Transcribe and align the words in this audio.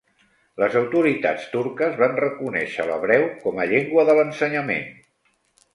Les 0.61 0.77
autoritats 0.79 1.43
turques 1.51 1.99
van 2.01 2.17
reconèixer 2.23 2.87
l'hebreu 2.89 3.27
com 3.45 3.63
a 3.63 3.69
llengua 3.75 4.09
de 4.11 4.19
l'ensenyament. 4.21 4.91